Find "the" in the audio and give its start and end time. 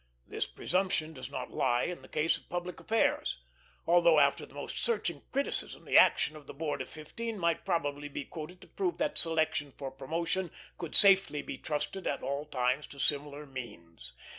2.01-2.07, 4.47-4.55, 5.85-5.95, 6.47-6.55